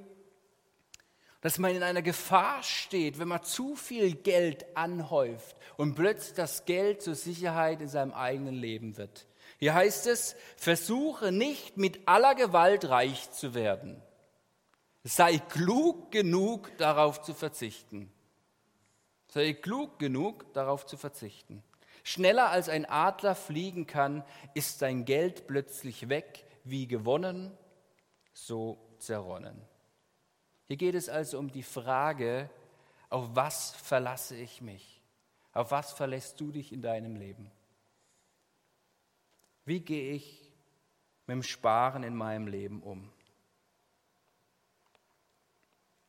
[1.40, 6.64] dass man in einer Gefahr steht, wenn man zu viel Geld anhäuft und plötzlich das
[6.64, 9.26] Geld zur Sicherheit in seinem eigenen Leben wird.
[9.58, 14.02] Hier heißt es, versuche nicht mit aller Gewalt reich zu werden.
[15.02, 18.12] Sei klug genug, darauf zu verzichten.
[19.28, 21.62] Sei klug genug, darauf zu verzichten.
[22.02, 24.24] Schneller als ein Adler fliegen kann,
[24.54, 27.56] ist dein Geld plötzlich weg, wie gewonnen,
[28.32, 29.69] so zerronnen.
[30.70, 32.48] Hier geht es also um die Frage,
[33.08, 35.02] auf was verlasse ich mich?
[35.52, 37.50] Auf was verlässt du dich in deinem Leben?
[39.64, 40.48] Wie gehe ich
[41.26, 43.10] mit dem Sparen in meinem Leben um?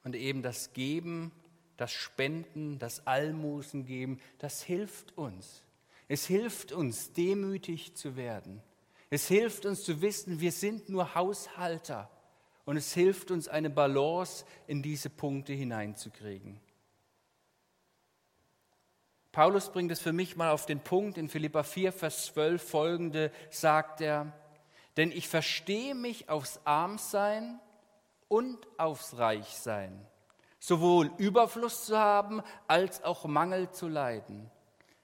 [0.04, 1.32] Und eben das Geben,
[1.76, 5.63] das Spenden, das Almosen geben, das hilft uns.
[6.08, 8.62] Es hilft uns, demütig zu werden.
[9.10, 12.12] Es hilft uns zu wissen, wir sind nur Haushalter.
[12.65, 16.60] Und es hilft uns, eine Balance in diese Punkte hineinzukriegen.
[19.32, 23.32] Paulus bringt es für mich mal auf den Punkt in Philippa 4, Vers 12 folgende,
[23.50, 24.34] sagt er,
[24.97, 27.60] denn ich verstehe mich aufs Armsein
[28.28, 30.06] und aufs Reichsein,
[30.60, 34.52] sowohl Überfluss zu haben als auch Mangel zu leiden.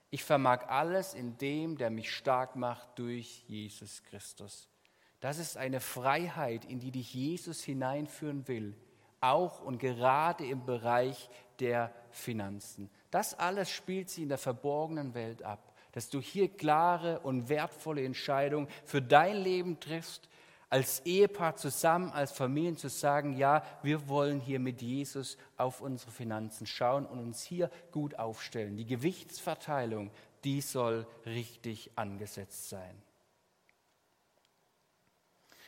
[0.09, 4.69] Ich vermag alles in dem, der mich stark macht durch Jesus Christus.
[5.19, 8.75] Das ist eine Freiheit, in die dich Jesus hineinführen will,
[9.19, 12.89] auch und gerade im Bereich der Finanzen.
[13.09, 18.05] Das alles spielt sich in der verborgenen Welt ab, dass du hier klare und wertvolle
[18.05, 20.29] Entscheidungen für dein Leben triffst,
[20.69, 26.11] als Ehepaar zusammen, als Familien zu sagen, ja, wir wollen hier mit Jesus auf unsere
[26.11, 28.75] Finanzen schauen und uns hier gut aufstellen.
[28.75, 30.11] Die Gewichtsverteilung,
[30.43, 33.01] die soll richtig angesetzt sein.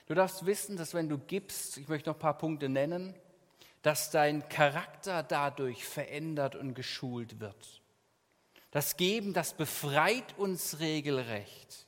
[0.10, 3.14] Du darfst wissen, dass wenn du gibst, ich möchte noch ein paar Punkte nennen,
[3.84, 7.84] dass dein Charakter dadurch verändert und geschult wird.
[8.72, 11.86] Das Geben, das befreit uns regelrecht.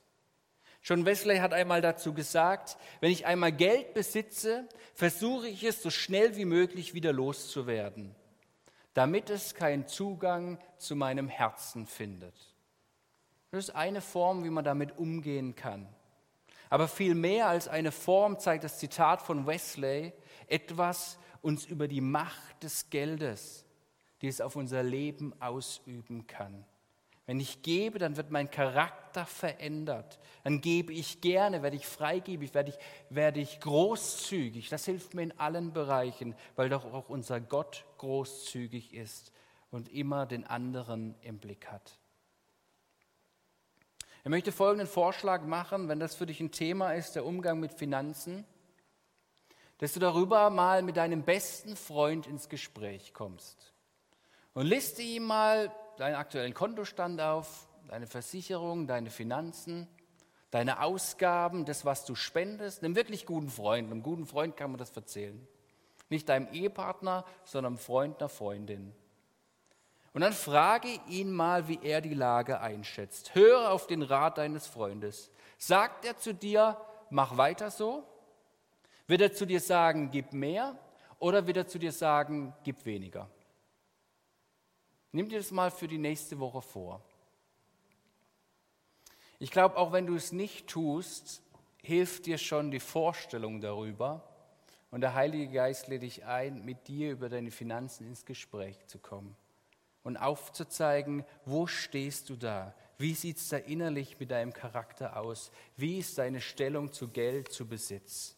[0.84, 5.90] John Wesley hat einmal dazu gesagt, wenn ich einmal Geld besitze, versuche ich es so
[5.90, 8.14] schnell wie möglich wieder loszuwerden,
[8.94, 12.54] damit es keinen Zugang zu meinem Herzen findet.
[13.50, 15.88] Das ist eine Form, wie man damit umgehen kann.
[16.72, 20.14] Aber viel mehr als eine Form zeigt das Zitat von Wesley
[20.46, 23.66] etwas uns über die Macht des Geldes,
[24.22, 26.64] die es auf unser Leben ausüben kann.
[27.26, 30.18] Wenn ich gebe, dann wird mein Charakter verändert.
[30.44, 32.78] Dann gebe ich gerne, werde ich freigebig, werde ich,
[33.10, 34.70] werde ich großzügig.
[34.70, 39.30] Das hilft mir in allen Bereichen, weil doch auch unser Gott großzügig ist
[39.70, 41.98] und immer den anderen im Blick hat.
[44.24, 47.72] Ich möchte folgenden Vorschlag machen, wenn das für dich ein Thema ist, der Umgang mit
[47.72, 48.46] Finanzen,
[49.78, 53.72] dass du darüber mal mit deinem besten Freund ins Gespräch kommst.
[54.54, 59.88] Und liste ihm mal deinen aktuellen Kontostand auf, deine Versicherung, deine Finanzen,
[60.52, 62.84] deine Ausgaben, das, was du spendest.
[62.84, 63.90] Einem wirklich guten Freund.
[63.90, 65.48] Einem guten Freund kann man das erzählen.
[66.10, 68.94] Nicht deinem Ehepartner, sondern einem Freund, einer Freundin.
[70.14, 73.34] Und dann frage ihn mal, wie er die Lage einschätzt.
[73.34, 75.30] Höre auf den Rat deines Freundes.
[75.56, 76.76] Sagt er zu dir,
[77.08, 78.04] mach weiter so?
[79.06, 80.76] Wird er zu dir sagen, gib mehr?
[81.18, 83.30] Oder wird er zu dir sagen, gib weniger?
[85.12, 87.02] Nimm dir das mal für die nächste Woche vor.
[89.38, 91.42] Ich glaube, auch wenn du es nicht tust,
[91.82, 94.28] hilft dir schon die Vorstellung darüber.
[94.90, 98.98] Und der Heilige Geist lädt dich ein, mit dir über deine Finanzen ins Gespräch zu
[98.98, 99.36] kommen
[100.02, 102.74] und aufzuzeigen, wo stehst du da?
[102.98, 105.50] Wie sieht es da innerlich mit deinem Charakter aus?
[105.76, 108.36] Wie ist deine Stellung zu Geld, zu Besitz?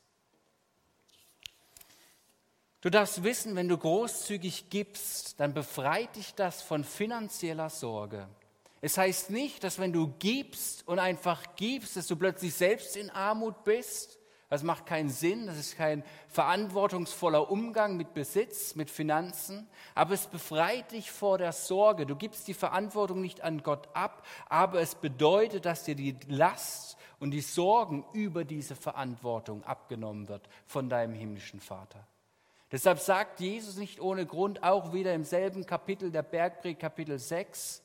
[2.80, 8.28] Du darfst wissen, wenn du großzügig gibst, dann befreit dich das von finanzieller Sorge.
[8.82, 13.08] Es heißt nicht, dass wenn du gibst und einfach gibst, dass du plötzlich selbst in
[13.08, 14.18] Armut bist.
[14.50, 20.26] Das macht keinen Sinn, das ist kein verantwortungsvoller Umgang mit Besitz, mit Finanzen, aber es
[20.26, 22.06] befreit dich vor der Sorge.
[22.06, 26.96] Du gibst die Verantwortung nicht an Gott ab, aber es bedeutet, dass dir die Last
[27.20, 32.06] und die Sorgen über diese Verantwortung abgenommen wird von deinem himmlischen Vater.
[32.70, 37.82] Deshalb sagt Jesus nicht ohne Grund auch wieder im selben Kapitel der Bergpredigt, Kapitel 6,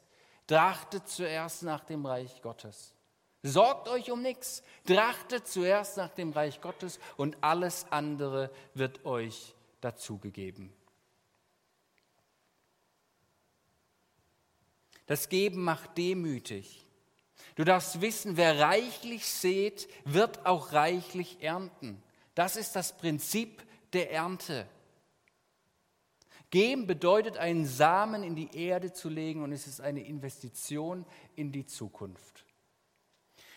[0.47, 2.95] trachtet zuerst nach dem Reich Gottes.
[3.41, 9.55] Sorgt euch um nichts, trachtet zuerst nach dem Reich Gottes und alles andere wird euch
[9.79, 10.73] dazugegeben.
[15.05, 16.85] Das Geben macht demütig.
[17.55, 22.03] Du darfst wissen, wer reichlich sät, wird auch reichlich ernten.
[22.35, 24.67] Das ist das Prinzip der Ernte.
[26.51, 31.51] Geben bedeutet, einen Samen in die Erde zu legen und es ist eine Investition in
[31.51, 32.45] die Zukunft.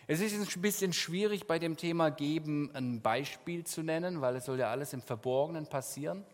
[0.09, 4.47] Es ist ein bisschen schwierig bei dem Thema Geben ein Beispiel zu nennen, weil es
[4.47, 6.25] soll ja alles im Verborgenen passieren.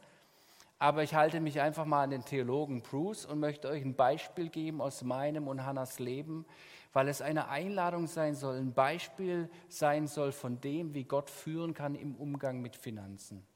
[0.79, 4.49] Aber ich halte mich einfach mal an den Theologen Bruce und möchte euch ein Beispiel
[4.49, 6.47] geben aus meinem und Hannas Leben,
[6.95, 11.75] weil es eine Einladung sein soll, ein Beispiel sein soll von dem, wie Gott führen
[11.75, 13.47] kann im Umgang mit Finanzen.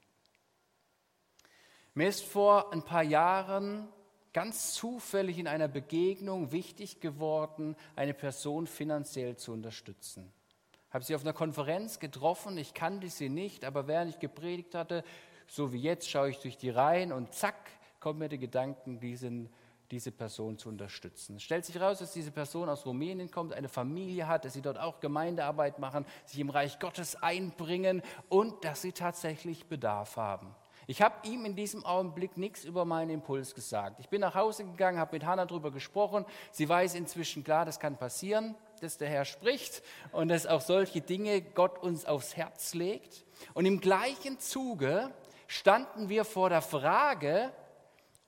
[1.95, 3.87] Mir ist vor ein paar Jahren
[4.33, 10.33] ganz zufällig in einer Begegnung wichtig geworden, eine Person finanziell zu unterstützen.
[10.89, 15.03] Habe sie auf einer Konferenz getroffen, ich kannte sie nicht, aber während ich gepredigt hatte,
[15.47, 17.55] so wie jetzt, schaue ich durch die Reihen und zack,
[17.99, 19.49] kommen mir die Gedanken, diesen,
[19.91, 21.37] diese Person zu unterstützen.
[21.37, 24.61] Es stellt sich heraus, dass diese Person aus Rumänien kommt, eine Familie hat, dass sie
[24.61, 30.55] dort auch Gemeindearbeit machen, sich im Reich Gottes einbringen und dass sie tatsächlich Bedarf haben.
[30.87, 33.99] Ich habe ihm in diesem Augenblick nichts über meinen Impuls gesagt.
[33.99, 36.25] Ich bin nach Hause gegangen, habe mit Hannah darüber gesprochen.
[36.51, 41.01] Sie weiß inzwischen klar, das kann passieren, dass der Herr spricht und dass auch solche
[41.01, 43.25] Dinge Gott uns aufs Herz legt.
[43.53, 45.11] Und im gleichen Zuge
[45.47, 47.51] standen wir vor der Frage,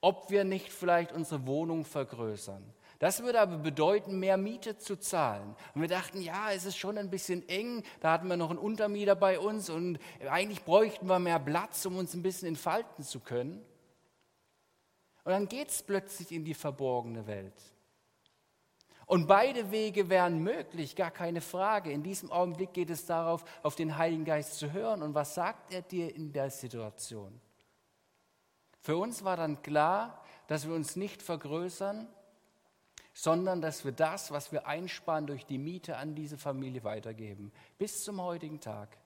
[0.02, 2.75] ob wir nicht vielleicht unsere Wohnung vergrößern.
[3.00, 5.56] Das würde aber bedeuten, mehr Miete zu zahlen.
[5.74, 7.84] Und wir dachten, ja, es ist schon ein bisschen eng.
[8.00, 11.98] Da hatten wir noch einen Untermieter bei uns und eigentlich bräuchten wir mehr Platz, um
[11.98, 13.64] uns ein bisschen entfalten zu können.
[15.24, 17.54] Und dann geht es plötzlich in die verborgene Welt.
[19.08, 21.92] Und beide Wege wären möglich, gar keine Frage.
[21.92, 25.04] In diesem Augenblick geht es darauf, auf den Heiligen Geist zu hören.
[25.04, 27.40] Und was sagt er dir in der Situation?
[28.80, 32.08] Für uns war dann klar, dass wir uns nicht vergrößern,
[33.17, 38.04] sondern dass wir das, was wir einsparen durch die Miete an diese Familie weitergeben, bis
[38.04, 38.97] zum heutigen Tag.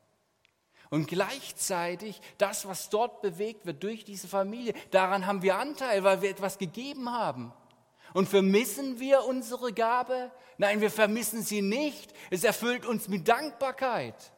[0.89, 6.23] Und gleichzeitig das, was dort bewegt wird durch diese Familie, daran haben wir Anteil, weil
[6.23, 7.53] wir etwas gegeben haben.
[8.15, 10.31] Und vermissen wir unsere Gabe?
[10.57, 12.11] Nein, wir vermissen sie nicht.
[12.31, 14.33] Es erfüllt uns mit Dankbarkeit.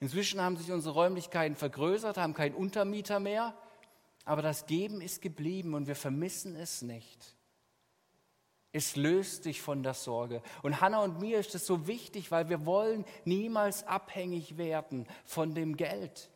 [0.00, 3.54] Inzwischen haben sich unsere Räumlichkeiten vergrößert, haben keinen Untermieter mehr,
[4.26, 7.34] aber das Geben ist geblieben und wir vermissen es nicht.
[8.72, 10.42] Es löst dich von der Sorge.
[10.62, 15.54] Und Hannah und mir ist das so wichtig, weil wir wollen niemals abhängig werden von
[15.54, 16.30] dem Geld.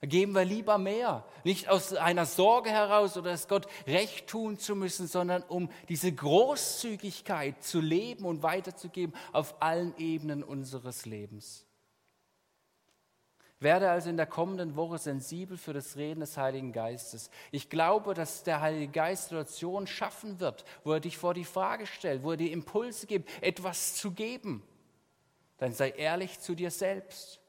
[0.00, 1.24] Da geben wir lieber mehr.
[1.42, 6.12] Nicht aus einer Sorge heraus oder es Gott recht tun zu müssen, sondern um diese
[6.12, 11.67] Großzügigkeit zu leben und weiterzugeben auf allen Ebenen unseres Lebens.
[13.60, 17.28] Werde also in der kommenden Woche sensibel für das Reden des Heiligen Geistes.
[17.50, 21.86] Ich glaube, dass der Heilige Geist Situationen schaffen wird, wo er dich vor die Frage
[21.86, 24.62] stellt, wo er dir Impulse gibt, etwas zu geben.
[25.56, 27.40] Dann sei ehrlich zu dir selbst.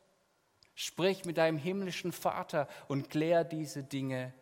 [0.74, 4.34] Sprich mit deinem himmlischen Vater und klär diese Dinge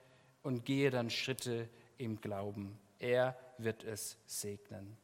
[0.44, 2.80] und gehe dann Schritte im Glauben.
[3.00, 4.98] Er wird es segnen.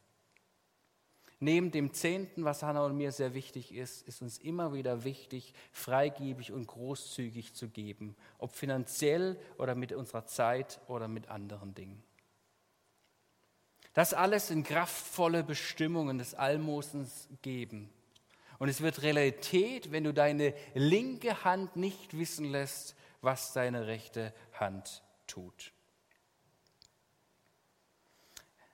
[1.44, 5.52] Neben dem Zehnten, was Hannah und mir sehr wichtig ist, ist uns immer wieder wichtig,
[5.72, 12.02] freigebig und großzügig zu geben, ob finanziell oder mit unserer Zeit oder mit anderen Dingen.
[13.92, 17.90] Das alles sind kraftvolle Bestimmungen des Almosens geben.
[18.58, 24.32] Und es wird Realität, wenn du deine linke Hand nicht wissen lässt, was deine rechte
[24.54, 25.74] Hand tut.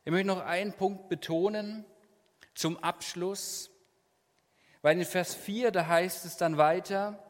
[0.04, 1.84] Ich möchte noch einen Punkt betonen,
[2.54, 3.70] zum Abschluss,
[4.82, 7.22] weil in Vers 4, da heißt es dann weiter,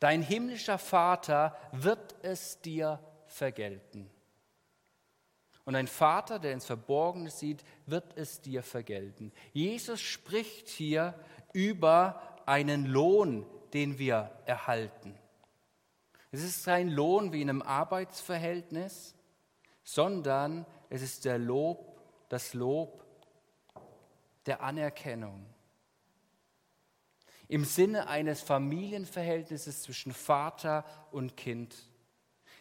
[0.00, 4.10] dein himmlischer Vater wird es dir vergelten.
[5.64, 9.32] Und ein Vater, der ins Verborgene sieht, wird es dir vergelten.
[9.52, 11.14] Jesus spricht hier
[11.52, 15.16] über einen Lohn, den wir erhalten.
[16.32, 19.14] Es ist kein Lohn wie in einem Arbeitsverhältnis,
[19.84, 23.01] sondern es ist der Lob, das Lob
[24.46, 25.46] der Anerkennung.
[27.48, 31.76] Im Sinne eines Familienverhältnisses zwischen Vater und Kind,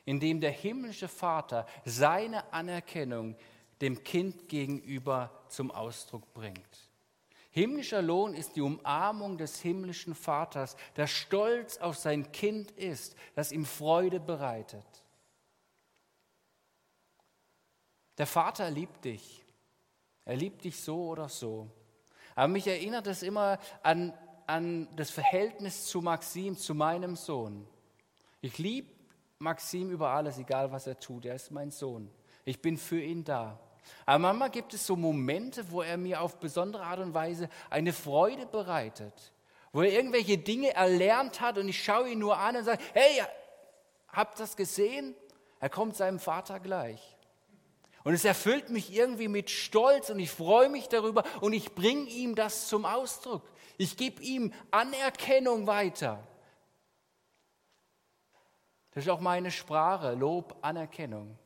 [0.05, 3.35] in dem der himmlische Vater seine Anerkennung
[3.81, 6.89] dem Kind gegenüber zum Ausdruck bringt.
[7.51, 13.51] Himmlischer Lohn ist die Umarmung des himmlischen Vaters, der stolz auf sein Kind ist, das
[13.51, 14.85] ihm Freude bereitet.
[18.17, 19.40] Der Vater liebt dich.
[20.31, 21.67] Er liebt dich so oder so.
[22.35, 24.13] Aber mich erinnert es immer an,
[24.47, 27.67] an das Verhältnis zu Maxim, zu meinem Sohn.
[28.39, 28.93] Ich liebe
[29.39, 31.25] Maxim über alles, egal was er tut.
[31.25, 32.09] Er ist mein Sohn.
[32.45, 33.59] Ich bin für ihn da.
[34.05, 37.91] Aber manchmal gibt es so Momente, wo er mir auf besondere Art und Weise eine
[37.91, 39.33] Freude bereitet,
[39.73, 43.21] wo er irgendwelche Dinge erlernt hat und ich schaue ihn nur an und sage, hey,
[44.07, 45.13] habt das gesehen?
[45.59, 47.17] Er kommt seinem Vater gleich.
[48.03, 52.09] Und es erfüllt mich irgendwie mit Stolz und ich freue mich darüber und ich bringe
[52.09, 53.43] ihm das zum Ausdruck.
[53.77, 56.27] Ich gebe ihm Anerkennung weiter.
[58.91, 61.37] Das ist auch meine Sprache, Lob, Anerkennung.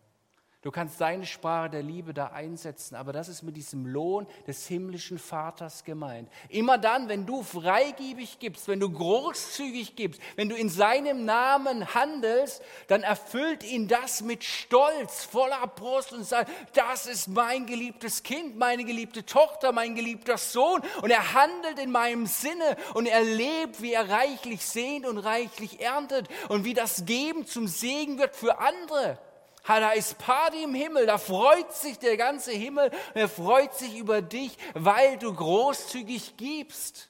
[0.65, 4.65] Du kannst deine Sprache der Liebe da einsetzen, aber das ist mit diesem Lohn des
[4.65, 6.27] himmlischen Vaters gemeint.
[6.49, 11.93] Immer dann, wenn du freigebig gibst, wenn du großzügig gibst, wenn du in seinem Namen
[11.93, 18.23] handelst, dann erfüllt ihn das mit Stolz, voller Brust und sagt, das ist mein geliebtes
[18.23, 20.81] Kind, meine geliebte Tochter, mein geliebter Sohn.
[21.03, 25.79] Und er handelt in meinem Sinne und er lebt, wie er reichlich sehnt und reichlich
[25.79, 26.27] erntet.
[26.49, 29.19] Und wie das Geben zum Segen wird für andere
[29.67, 34.21] da ist Party im Himmel, da freut sich der ganze Himmel, er freut sich über
[34.21, 37.09] dich, weil du großzügig gibst.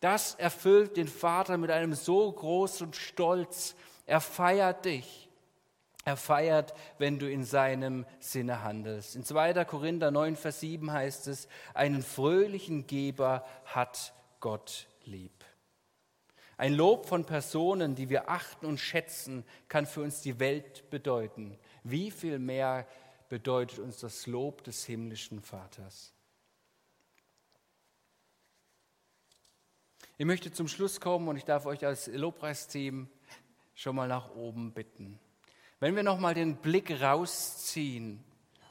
[0.00, 3.74] Das erfüllt den Vater mit einem so großen Stolz.
[4.06, 5.28] Er feiert dich.
[6.04, 9.14] Er feiert, wenn du in seinem Sinne handelst.
[9.14, 9.64] In 2.
[9.64, 15.37] Korinther 9, Vers 7 heißt es, einen fröhlichen Geber hat Gott lieb.
[16.58, 21.56] Ein Lob von Personen, die wir achten und schätzen, kann für uns die Welt bedeuten.
[21.84, 22.86] Wie viel mehr
[23.28, 26.12] bedeutet uns das Lob des himmlischen Vaters?
[30.16, 33.08] Ich möchte zum Schluss kommen und ich darf euch als Lobpreisteam
[33.76, 35.20] schon mal nach oben bitten.
[35.78, 38.24] Wenn wir noch mal den Blick rausziehen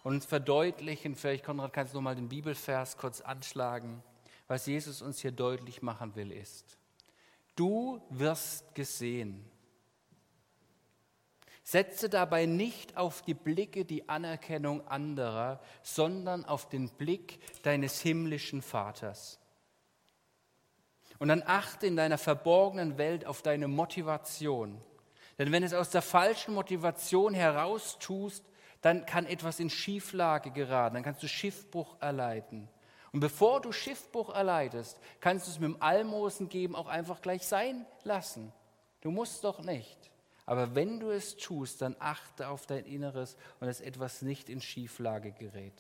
[0.03, 4.03] und uns verdeutlichen, vielleicht Konrad, kannst du noch mal den Bibelvers kurz anschlagen,
[4.49, 6.76] was Jesus uns hier deutlich machen will, ist,
[7.57, 9.43] Du wirst gesehen.
[11.63, 18.61] Setze dabei nicht auf die Blicke die Anerkennung anderer, sondern auf den Blick deines himmlischen
[18.61, 19.41] Vaters.
[21.19, 24.79] Und dann achte in deiner verborgenen Welt auf deine Motivation.
[25.37, 28.45] Denn wenn es aus der falschen Motivation heraus tust,
[28.81, 32.69] dann kann etwas in Schieflage geraten, dann kannst du Schiffbruch erleiden.
[33.11, 37.47] Und bevor du Schiffbruch erleidest, kannst du es mit dem Almosen geben auch einfach gleich
[37.47, 38.51] sein lassen.
[39.01, 40.11] Du musst doch nicht.
[40.45, 44.61] Aber wenn du es tust, dann achte auf dein Inneres und dass etwas nicht in
[44.61, 45.73] Schieflage gerät.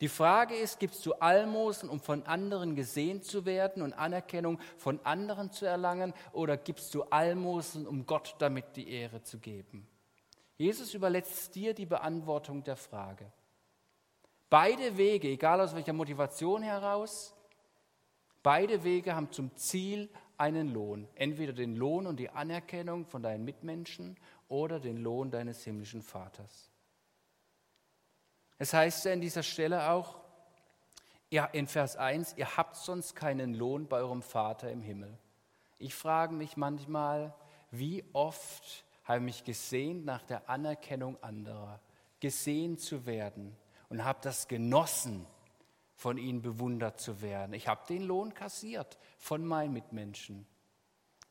[0.00, 5.00] Die Frage ist, gibst du Almosen, um von anderen gesehen zu werden und Anerkennung von
[5.04, 9.86] anderen zu erlangen, oder gibst du Almosen, um Gott damit die Ehre zu geben?
[10.58, 13.32] Jesus überlässt dir die Beantwortung der Frage.
[14.52, 17.34] Beide Wege, egal aus welcher Motivation heraus,
[18.42, 21.08] beide Wege haben zum Ziel einen Lohn.
[21.14, 24.14] Entweder den Lohn und die Anerkennung von deinen Mitmenschen
[24.50, 26.70] oder den Lohn deines himmlischen Vaters.
[28.58, 30.20] Es heißt ja in dieser Stelle auch,
[31.30, 35.16] ja, in Vers 1, ihr habt sonst keinen Lohn bei eurem Vater im Himmel.
[35.78, 37.34] Ich frage mich manchmal,
[37.70, 41.80] wie oft habe ich mich gesehnt nach der Anerkennung anderer,
[42.20, 43.56] gesehen zu werden,
[43.92, 45.26] und habe das genossen,
[45.96, 47.52] von ihnen bewundert zu werden.
[47.52, 50.46] Ich habe den Lohn kassiert von meinen Mitmenschen.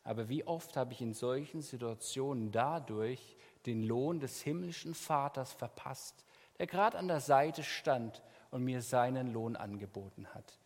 [0.04, 3.36] Aber wie oft habe ich in solchen Situationen dadurch
[3.66, 6.24] den Lohn des himmlischen Vaters verpasst,
[6.60, 10.60] der gerade an der Seite stand und mir seinen Lohn angeboten hat.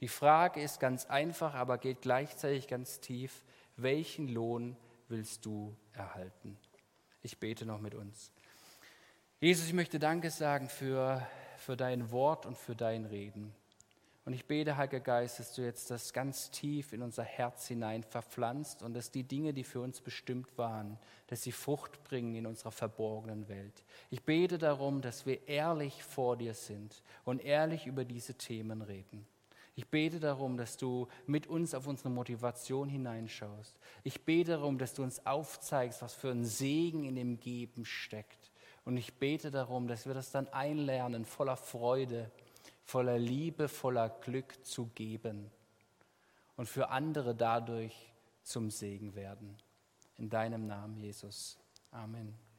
[0.00, 3.44] Die Frage ist ganz einfach, aber geht gleichzeitig ganz tief.
[3.76, 4.74] Welchen Lohn
[5.08, 6.56] willst du erhalten?
[7.20, 8.32] Ich bete noch mit uns.
[9.38, 11.26] Jesus, ich möchte Danke sagen für
[11.62, 13.54] für dein Wort und für dein Reden.
[14.24, 18.04] Und ich bete, Heiliger Geist, dass du jetzt das ganz tief in unser Herz hinein
[18.04, 20.96] verpflanzt und dass die Dinge, die für uns bestimmt waren,
[21.26, 23.82] dass sie Frucht bringen in unserer verborgenen Welt.
[24.10, 29.26] Ich bete darum, dass wir ehrlich vor dir sind und ehrlich über diese Themen reden.
[29.74, 33.74] Ich bete darum, dass du mit uns auf unsere Motivation hineinschaust.
[34.04, 38.41] Ich bete darum, dass du uns aufzeigst, was für ein Segen in dem Geben steckt.
[38.84, 42.30] Und ich bete darum, dass wir das dann einlernen, voller Freude,
[42.84, 45.50] voller Liebe, voller Glück zu geben
[46.56, 47.94] und für andere dadurch
[48.42, 49.56] zum Segen werden.
[50.18, 51.58] In deinem Namen, Jesus.
[51.90, 52.51] Amen.